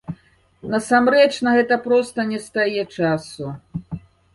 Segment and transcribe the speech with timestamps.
[0.75, 3.57] Насамрэч, на гэта проста нестае часу.